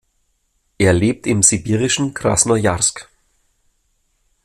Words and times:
Er 0.79 0.93
lebt 0.93 1.27
im 1.27 1.43
sibirischen 1.43 2.15
Krasnojarsk. 2.15 3.07